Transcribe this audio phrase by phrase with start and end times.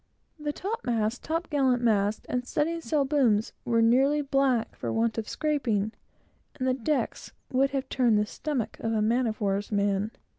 [0.39, 5.29] The topmasts, top gallant masts and studding sail booms were nearly black for want of
[5.29, 5.91] scraping,
[6.55, 10.09] and the decks would have turned the stomach of a man of war's man.